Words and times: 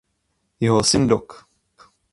Jeho 0.65 0.81
syn 0.89 1.05
doc. 1.09 1.27